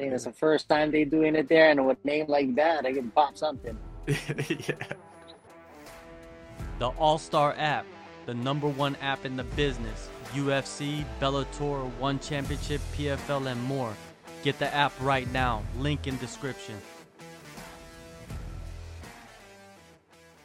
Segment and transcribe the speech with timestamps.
[0.00, 2.86] think it's the first time they doing it there, and with a name like that,
[2.86, 3.78] I can pop something.
[4.06, 4.74] yeah.
[6.78, 7.84] The All Star app,
[8.26, 10.08] the number one app in the business.
[10.32, 13.92] UFC, Bellator, One Championship, PFL, and more.
[14.42, 15.62] Get the app right now.
[15.78, 16.76] Link in description.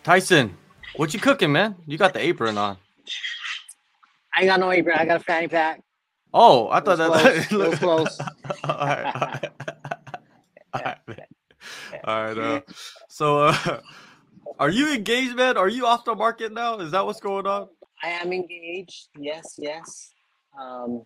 [0.04, 0.58] Tyson,
[0.98, 1.76] what you cooking, man?
[1.88, 2.78] You got the apron on.
[4.36, 4.98] I ain't got no apron.
[5.00, 5.82] I got a fanny pack.
[6.34, 7.48] Oh, I thought It was that.
[7.50, 7.52] close.
[7.52, 7.80] It was
[8.20, 8.20] close.
[8.64, 9.45] all right, all right.
[12.06, 12.46] All right, man.
[12.46, 12.64] All right.
[12.68, 12.74] Uh,
[13.10, 13.82] so, uh,
[14.60, 15.58] are you engaged, man?
[15.58, 16.78] Are you off the market now?
[16.80, 17.68] Is that what's going on?
[18.02, 19.10] I am engaged.
[19.18, 20.12] Yes, yes.
[20.60, 21.04] Um,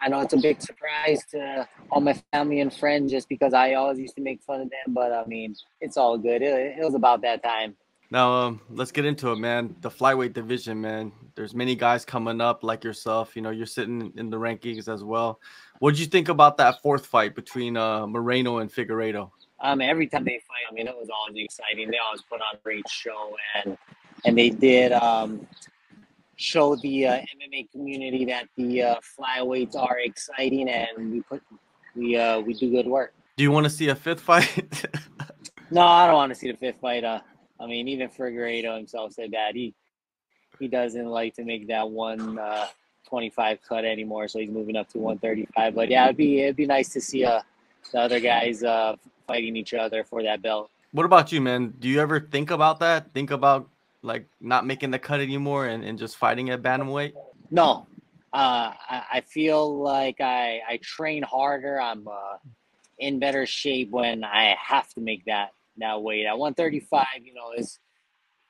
[0.00, 3.74] I know it's a big surprise to all my family and friends just because I
[3.74, 6.42] always used to make fun of them, but I mean, it's all good.
[6.42, 7.76] It, it was about that time.
[8.10, 9.76] Now, um, let's get into it, man.
[9.82, 11.12] The flyweight division, man.
[11.34, 13.36] There's many guys coming up like yourself.
[13.36, 15.40] You know, you're sitting in the rankings as well.
[15.80, 19.30] What did you think about that fourth fight between uh, Moreno and Figueiredo?
[19.60, 21.90] Um, every time they fight, I mean, it was always exciting.
[21.90, 23.76] They always put on a great show, and
[24.24, 25.46] and they did um,
[26.36, 31.42] show the uh, MMA community that the uh, flyweights are exciting, and we put
[31.96, 33.14] we uh, we do good work.
[33.36, 34.86] Do you want to see a fifth fight?
[35.70, 37.04] No, I don't want to see the fifth fight.
[37.04, 37.20] Uh,
[37.60, 39.74] I mean, even Figueiredo himself said that he
[40.58, 42.68] he doesn't like to make that one uh,
[43.08, 45.74] 25 cut anymore, so he's moving up to 135.
[45.74, 47.42] But yeah, it'd be it'd be nice to see uh,
[47.88, 50.70] the other guys uh, fighting each other for that belt.
[50.92, 51.74] what about you, man?
[51.78, 53.12] Do you ever think about that?
[53.12, 53.68] Think about
[54.02, 57.12] like not making the cut anymore and, and just fighting at bantamweight?
[57.50, 57.86] No,
[58.32, 61.80] uh, I, I feel like I I train harder.
[61.80, 62.36] I'm uh,
[62.98, 66.26] in better shape when I have to make that that weight.
[66.26, 67.78] At 135, you know, is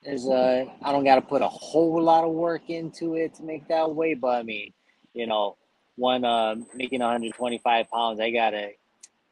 [0.02, 3.42] is uh I don't got to put a whole lot of work into it to
[3.42, 4.72] make that weight, but I mean,
[5.14, 5.56] you know,
[5.96, 8.70] one uh making 125 pounds, I gotta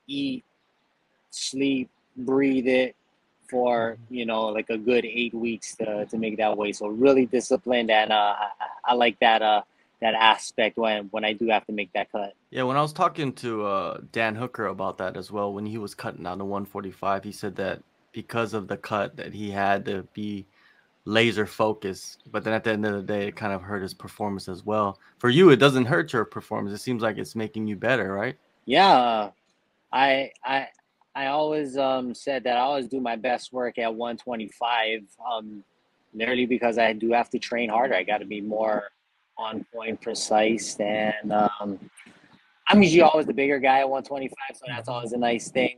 [0.07, 0.45] eat,
[1.31, 2.97] sleep, breathe it
[3.49, 6.77] for you know like a good eight weeks to, to make that weight.
[6.77, 8.49] So really disciplined, and uh, I,
[8.85, 9.63] I like that uh
[10.01, 12.35] that aspect when when I do have to make that cut.
[12.51, 15.79] Yeah, when I was talking to uh, Dan Hooker about that as well, when he
[15.79, 19.85] was cutting down to 145, he said that because of the cut that he had
[19.87, 20.47] to be
[21.05, 22.23] laser focused.
[22.31, 24.65] But then at the end of the day, it kind of hurt his performance as
[24.65, 24.99] well.
[25.19, 26.75] For you, it doesn't hurt your performance.
[26.75, 28.37] It seems like it's making you better, right?
[28.65, 29.31] Yeah,
[29.93, 30.69] I I
[31.15, 35.01] I always um said that I always do my best work at 125.
[35.33, 35.65] Um,
[36.17, 37.95] merely because I do have to train harder.
[37.95, 38.85] I got to be more
[39.39, 41.79] on point, precise, and um,
[42.69, 45.77] I'm usually always the bigger guy at 125, so that's always a nice thing.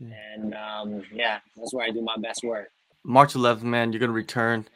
[0.00, 2.68] And um, yeah, that's where I do my best work.
[3.04, 4.66] March 11th, man, you're gonna return.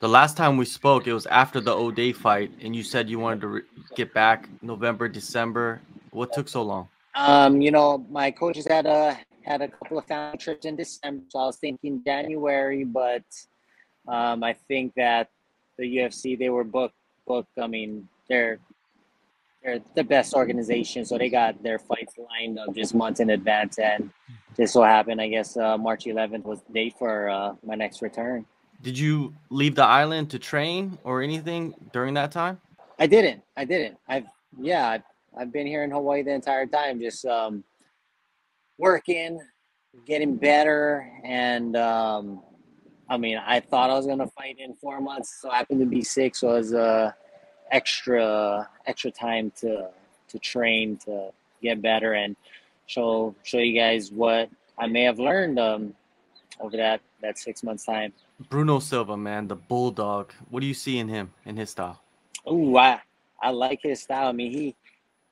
[0.00, 3.18] The last time we spoke, it was after the Ode fight, and you said you
[3.18, 3.62] wanted to re-
[3.94, 5.80] get back November, December.
[6.10, 6.88] What took so long?
[7.18, 11.24] Um, you know, my coaches had a had a couple of family trips in December,
[11.28, 13.24] so I was thinking January, but
[14.06, 15.30] um, I think that
[15.78, 16.94] the UFC they were booked
[17.26, 17.58] booked.
[17.60, 18.60] I mean, they're
[19.64, 23.78] they're the best organization, so they got their fights lined up just months in advance,
[23.78, 24.10] and
[24.56, 25.18] this will happen.
[25.18, 28.46] I guess uh, March 11th was the date for uh, my next return.
[28.80, 32.60] Did you leave the island to train or anything during that time?
[33.00, 33.42] I didn't.
[33.56, 33.98] I didn't.
[34.06, 34.26] I've
[34.60, 34.88] yeah.
[34.88, 35.02] I've,
[35.38, 37.62] I've been here in Hawaii the entire time, just um,
[38.76, 39.40] working,
[40.04, 42.42] getting better, and um,
[43.08, 45.86] I mean, I thought I was gonna fight in four months, so I happened to
[45.86, 46.40] be six.
[46.40, 47.12] So it was uh,
[47.70, 49.90] extra extra time to
[50.28, 51.30] to train to
[51.62, 52.34] get better and
[52.86, 55.94] show show you guys what I may have learned um,
[56.58, 58.12] over that that six months time.
[58.48, 60.32] Bruno Silva, man, the bulldog.
[60.50, 62.02] What do you see in him in his style?
[62.50, 63.00] Ooh, I
[63.40, 64.26] I like his style.
[64.26, 64.74] I mean, he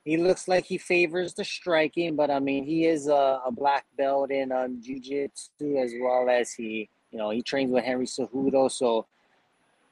[0.07, 3.85] he looks like he favors the striking, but I mean, he is a, a black
[3.99, 8.71] belt in um, jiu-jitsu as well as he, you know, he trains with Henry Cejudo.
[8.71, 9.07] So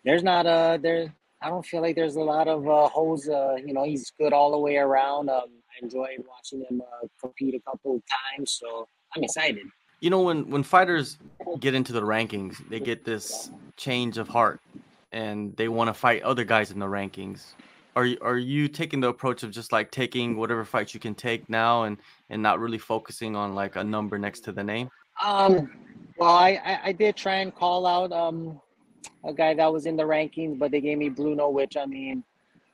[0.04, 1.12] there's not a there.
[1.42, 3.28] I don't feel like there's a lot of uh, holes.
[3.28, 5.28] Uh, you know, he's good all the way around.
[5.28, 9.66] Um, I enjoyed watching him uh, compete a couple of times, so I'm excited.
[9.98, 11.18] You know, when when fighters
[11.58, 14.60] get into the rankings, they get this change of heart,
[15.10, 17.54] and they want to fight other guys in the rankings.
[17.96, 21.14] Are you are you taking the approach of just like taking whatever fights you can
[21.14, 21.98] take now, and
[22.30, 24.90] and not really focusing on like a number next to the name?
[25.22, 25.70] Um,
[26.16, 28.60] well, I, I, I did try and call out um
[29.24, 32.24] a guy that was in the rankings, but they gave me Bruno, which I mean,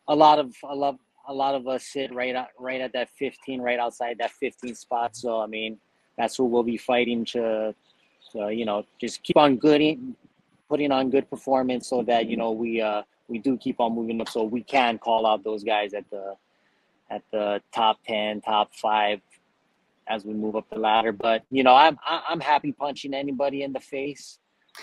[0.08, 0.96] a lot of a lot
[1.28, 4.74] a lot of us sit right at right at that 15, right outside that 15
[4.74, 5.16] spot.
[5.16, 5.78] So I mean,
[6.16, 7.74] that's who we'll be fighting to,
[8.32, 9.98] to you know, just keep on good,
[10.68, 14.20] putting on good performance, so that you know we uh we do keep on moving
[14.20, 16.34] up, so we can call out those guys at the
[17.10, 19.20] at the top 10, top five
[20.06, 21.12] as we move up the ladder.
[21.12, 24.38] But you know, I'm I'm happy punching anybody in the face.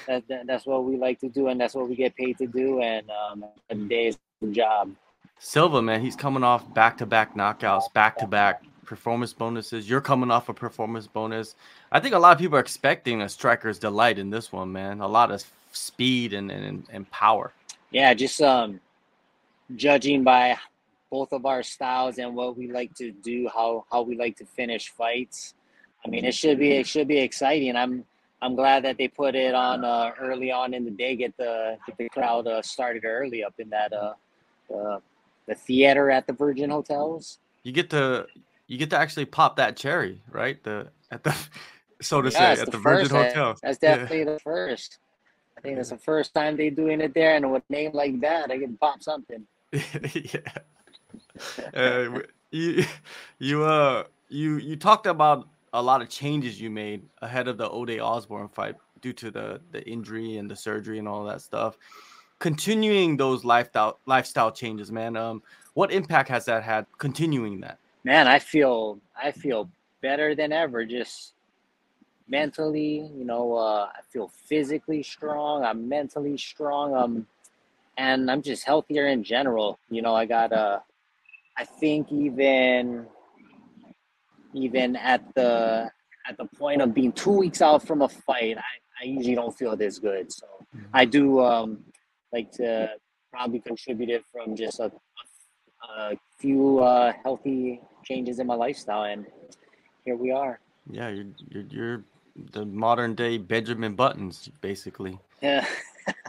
[0.07, 2.47] That, that that's what we like to do, and that's what we get paid to
[2.47, 2.81] do.
[2.81, 4.91] And um, the day is the job.
[5.39, 9.89] Silva, man, he's coming off back to back knockouts, back to back performance bonuses.
[9.89, 11.55] You're coming off a performance bonus.
[11.91, 15.01] I think a lot of people are expecting a striker's delight in this one, man.
[15.01, 17.53] A lot of speed and and, and power.
[17.92, 18.80] Yeah, just um,
[19.75, 20.57] judging by
[21.10, 24.45] both of our styles and what we like to do, how how we like to
[24.45, 25.54] finish fights.
[26.06, 27.75] I mean, it should be it should be exciting.
[27.75, 28.06] I'm
[28.42, 31.78] I'm glad that they put it on uh, early on in the day, get the
[31.88, 34.13] get the crowd uh, started early up in that uh,
[34.74, 35.00] uh,
[35.48, 37.40] the theater at the Virgin Hotels.
[37.63, 38.28] You get to
[38.68, 40.62] you get to actually pop that cherry, right?
[40.63, 41.36] The at the
[42.01, 43.33] so to Yeah, say at the the Virgin first.
[43.33, 43.56] Hotel.
[43.63, 43.95] That's Yeah.
[43.95, 45.00] definitely the first.
[45.57, 48.19] I think it's the first time they're doing it there, and with a name like
[48.21, 49.45] that, I can pop something.
[49.71, 50.39] yeah.
[51.74, 52.19] Uh,
[52.51, 52.83] you
[53.39, 57.69] you uh you you talked about a lot of changes you made ahead of the
[57.69, 61.77] Ode Osborne fight due to the the injury and the surgery and all that stuff.
[62.39, 65.18] Continuing those lifestyle lifestyle changes, man.
[65.18, 65.42] Um,
[65.74, 66.86] what impact has that had?
[66.98, 67.77] Continuing that.
[68.04, 69.69] man i feel i feel
[70.01, 71.33] better than ever just
[72.29, 77.27] mentally you know uh, i feel physically strong i'm mentally strong um
[77.97, 79.79] and i'm just healthier in general.
[79.89, 80.79] You know i got uh
[81.57, 83.06] i think even
[84.53, 85.89] even at the
[86.27, 89.56] at the point of being two weeks out from a fight i, I usually don't
[89.57, 90.31] feel this good.
[90.31, 90.47] So
[90.94, 91.83] i do um
[92.33, 92.89] like to
[93.31, 94.91] probably contribute it from just a,
[95.97, 99.25] a few uh, healthy changes in my lifestyle, and
[100.06, 100.59] here we are.
[100.89, 102.03] Yeah, you're you're, you're
[102.51, 105.19] the modern day Benjamin Buttons, basically.
[105.42, 105.66] Yeah,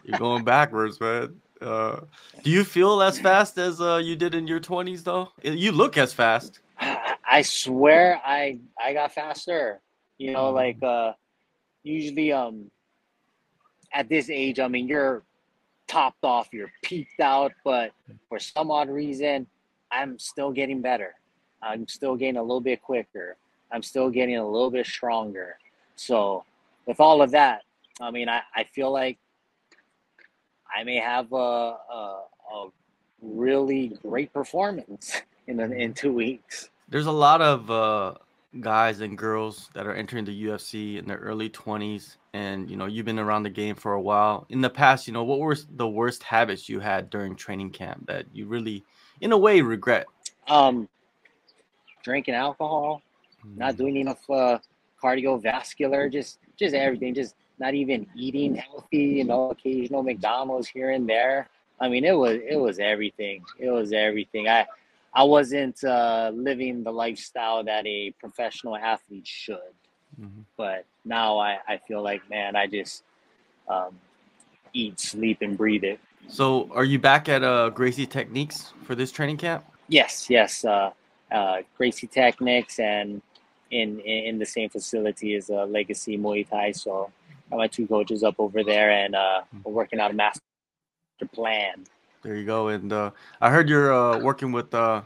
[0.04, 1.40] You're going backwards, man.
[1.60, 2.00] Uh,
[2.42, 5.30] do you feel as fast as uh, you did in your 20s, though?
[5.42, 6.60] You look as fast.
[7.30, 9.80] I swear I I got faster.
[10.16, 11.12] You know, like uh,
[11.82, 12.70] usually um
[13.92, 15.22] at this age, I mean you're
[15.86, 17.92] topped off, you're peaked out, but
[18.28, 19.46] for some odd reason,
[19.90, 21.14] I'm still getting better.
[21.62, 23.36] I'm still getting a little bit quicker.
[23.72, 25.58] I'm still getting a little bit stronger.
[25.98, 26.44] So
[26.86, 27.62] with all of that,
[28.00, 29.18] I mean I, I feel like
[30.74, 32.22] I may have a, a,
[32.52, 32.68] a
[33.20, 36.70] really great performance in in two weeks.
[36.88, 38.14] There's a lot of uh,
[38.60, 42.86] guys and girls that are entering the UFC in their early 20s, and you know
[42.86, 44.46] you've been around the game for a while.
[44.48, 48.06] In the past, you know what were the worst habits you had during training camp
[48.06, 48.84] that you really,
[49.20, 50.06] in a way, regret?
[50.48, 50.88] Um,
[52.02, 53.02] drinking alcohol,
[53.56, 54.58] not doing enough uh,
[55.02, 58.98] cardiovascular, just just everything, just not even eating healthy.
[58.98, 61.48] You know, occasional McDonald's here and there.
[61.80, 63.44] I mean, it was it was everything.
[63.58, 64.48] It was everything.
[64.48, 64.66] I
[65.14, 69.74] I wasn't uh, living the lifestyle that a professional athlete should.
[70.20, 70.44] Mhm.
[70.56, 73.04] But now I, I feel like man, I just
[73.68, 73.98] um,
[74.72, 76.00] eat, sleep, and breathe it.
[76.28, 79.64] So, are you back at uh, Gracie Technics for this training camp?
[79.88, 80.64] Yes, yes.
[80.64, 80.90] Uh,
[81.30, 83.22] uh, Gracie Technics and
[83.70, 86.72] in, in the same facility as uh, Legacy Muay Thai.
[86.72, 87.10] So
[87.50, 90.40] my two coaches up over there, and uh, we're working out a master
[91.32, 91.84] plan.
[92.22, 92.68] There you go.
[92.68, 93.10] And uh,
[93.40, 95.02] I heard you're uh, working with uh,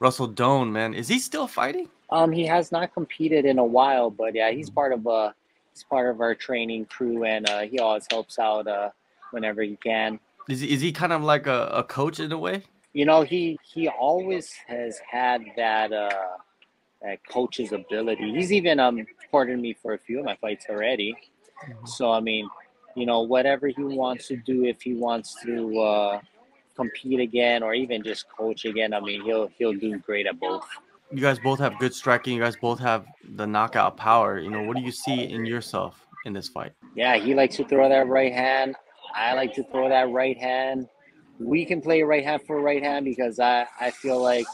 [0.00, 0.94] Russell Doane, man.
[0.94, 1.88] Is he still fighting?
[2.10, 5.32] Um, he has not competed in a while, but yeah, he's part of uh,
[5.72, 8.90] he's part of our training crew, and uh, he always helps out uh,
[9.30, 10.20] whenever he can.
[10.48, 12.64] Is he, is he kind of like a, a coach in a way?
[12.92, 15.92] You know, he he always has had that
[17.06, 18.32] uh, coach's ability.
[18.32, 21.16] He's even um supported me for a few of my fights already.
[21.84, 22.48] So I mean,
[22.94, 26.20] you know, whatever he wants to do, if he wants to uh,
[26.76, 30.64] compete again or even just coach again, I mean, he'll he'll do great at both.
[31.10, 32.36] You guys both have good striking.
[32.36, 33.06] You guys both have
[33.36, 34.38] the knockout power.
[34.38, 36.72] You know, what do you see in yourself in this fight?
[36.94, 38.76] Yeah, he likes to throw that right hand.
[39.14, 40.88] I like to throw that right hand.
[41.38, 44.46] We can play right hand for right hand because I, I feel like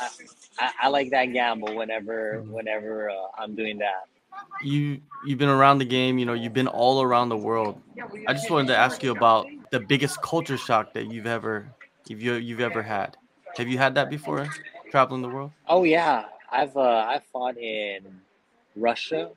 [0.00, 0.08] I,
[0.58, 4.06] I, I like that gamble whenever whenever uh, I'm doing that.
[4.62, 6.18] You you've been around the game.
[6.18, 7.80] You know, you've been all around the world.
[8.26, 11.66] I just wanted to ask you about the biggest culture shock that you've ever
[12.08, 13.16] if you you've ever had.
[13.56, 14.48] Have you had that before,
[14.90, 15.52] traveling the world?
[15.68, 18.04] Oh yeah, I've uh, I've fought in
[18.76, 19.30] Russia,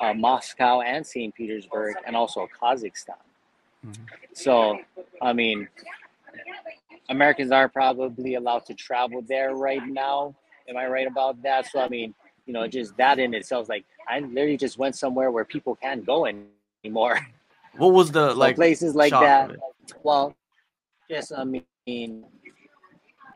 [0.00, 1.34] uh, Moscow, and St.
[1.34, 3.14] Petersburg, and also Kazakhstan.
[3.86, 4.06] Mhm.
[4.32, 4.78] So,
[5.22, 5.68] I mean,
[7.10, 10.34] Americans are probably allowed to travel there right now.
[10.68, 11.66] Am I right about that?
[11.70, 12.14] So, I mean,
[12.46, 16.06] you know, just that in itself, like I literally just went somewhere where people can't
[16.06, 16.26] go
[16.84, 17.18] anymore.
[17.76, 19.52] What was the So like places like that.
[20.02, 20.34] Well,
[21.08, 22.24] just I mean,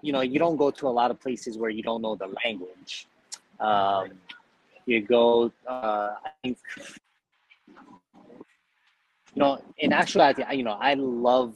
[0.03, 2.27] you know, you don't go to a lot of places where you don't know the
[2.45, 3.07] language.
[3.61, 4.11] Um,
[4.87, 5.53] you go.
[5.69, 6.59] Uh, I think
[9.35, 11.55] you know, in actuality, you know, I love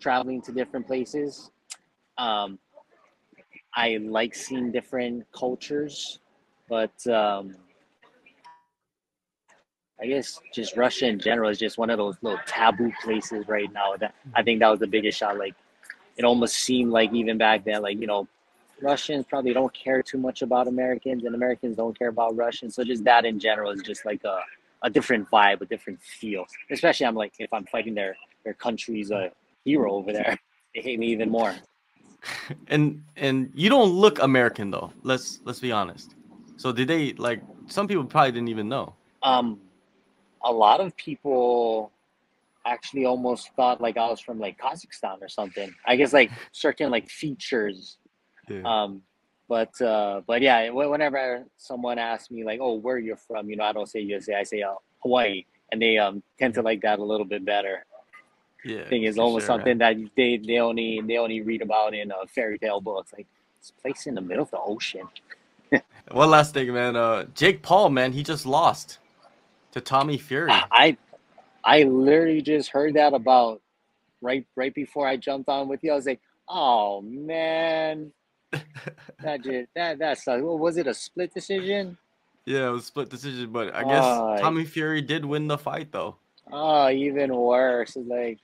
[0.00, 1.50] traveling to different places.
[2.18, 2.58] Um,
[3.74, 6.18] I like seeing different cultures,
[6.68, 7.54] but um,
[10.00, 13.70] I guess just Russia in general is just one of those little taboo places right
[13.72, 13.96] now.
[13.98, 15.38] That I think that was the biggest shot.
[15.38, 15.54] Like,
[16.16, 18.26] it almost seemed like even back then, like you know,
[18.80, 22.74] Russians probably don't care too much about Americans, and Americans don't care about Russians.
[22.74, 24.40] So just that in general is just like a
[24.82, 26.46] a different vibe, a different feel.
[26.70, 29.32] Especially, I'm like, if I'm fighting their their country's a
[29.66, 30.38] hero over there,
[30.74, 31.54] they hate me even more.
[32.68, 34.90] And and you don't look American though.
[35.04, 36.16] Let's let's be honest.
[36.56, 37.40] So did they like?
[37.68, 38.94] Some people probably didn't even know.
[39.22, 39.60] Um,
[40.42, 41.92] a lot of people
[42.66, 45.72] actually almost thought like I was from like Kazakhstan or something.
[45.86, 47.98] I guess like certain like features.
[48.48, 48.62] Yeah.
[48.64, 49.02] Um,
[49.48, 53.64] but uh, but yeah, whenever someone asks me like, "Oh, where you're from?" You know,
[53.64, 56.98] I don't say USA, I say uh, Hawaii, and they um tend to like that
[56.98, 57.86] a little bit better.
[58.66, 60.00] Yeah, I think it's almost sure, something man.
[60.02, 63.28] that they they only they only read about in uh, fairy tale books, like
[63.60, 65.06] this place in the middle of the ocean.
[66.10, 66.96] One last thing, man.
[66.96, 68.98] Uh, Jake Paul, man, he just lost
[69.70, 70.50] to Tommy Fury.
[70.50, 70.96] I
[71.62, 73.62] I literally just heard that about
[74.20, 75.92] right right before I jumped on with you.
[75.92, 78.10] I was like, oh man,
[79.22, 80.42] that just that that sucks.
[80.42, 81.96] Well, was it a split decision?
[82.44, 85.56] Yeah, it was a split decision, but I guess uh, Tommy Fury did win the
[85.56, 86.16] fight though.
[86.50, 87.94] Oh, even worse.
[87.94, 88.38] It's like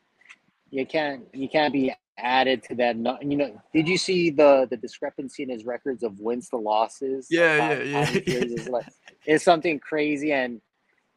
[0.73, 2.97] you can't you can't be added to that.
[2.97, 7.29] You know, did you see the the discrepancy in his records of wins to losses?
[7.31, 8.11] Yeah, yeah, yeah.
[8.15, 8.87] It's, like,
[9.27, 10.61] it's something crazy, and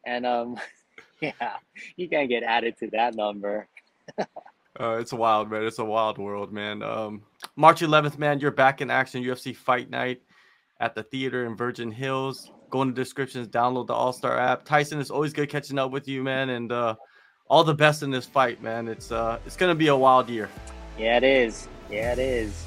[0.04, 0.60] and um,
[1.20, 1.56] yeah,
[1.96, 3.66] you can't get added to that number.
[4.78, 5.64] Uh, it's wild, man.
[5.64, 6.82] It's a wild world, man.
[6.82, 7.22] Um,
[7.56, 9.24] March 11th, man, you're back in action.
[9.24, 10.20] UFC Fight Night
[10.80, 12.52] at the theater in Virgin Hills.
[12.68, 14.66] Go in the descriptions, download the All Star app.
[14.66, 16.94] Tyson, it's always good catching up with you, man, and uh,
[17.48, 18.88] all the best in this fight, man.
[18.88, 20.48] It's uh, it's gonna be a wild year.
[20.98, 21.68] Yeah, it is.
[21.90, 22.64] Yeah, it is.